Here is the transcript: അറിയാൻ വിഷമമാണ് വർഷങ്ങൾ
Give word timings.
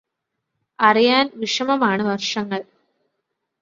അറിയാൻ 0.79 1.31
വിഷമമാണ് 1.35 2.03
വർഷങ്ങൾ 2.03 2.61